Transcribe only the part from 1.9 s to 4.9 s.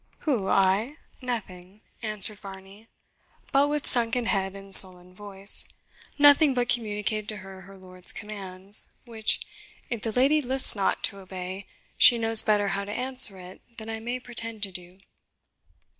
answered Varney, but with sunken head and